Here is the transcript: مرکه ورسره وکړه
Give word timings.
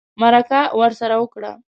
مرکه 0.21 0.61
ورسره 0.79 1.15
وکړه 1.19 1.51